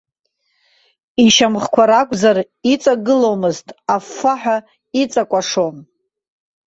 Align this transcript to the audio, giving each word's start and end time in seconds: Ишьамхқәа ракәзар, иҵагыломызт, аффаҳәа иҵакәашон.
Ишьамхқәа 1.25 1.83
ракәзар, 1.89 2.37
иҵагыломызт, 2.73 3.67
аффаҳәа 3.95 4.57
иҵакәашон. 5.01 5.75